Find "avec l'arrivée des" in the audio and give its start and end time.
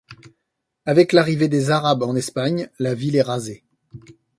0.87-1.69